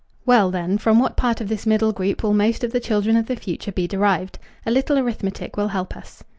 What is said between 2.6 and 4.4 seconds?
of the children of the future be derived?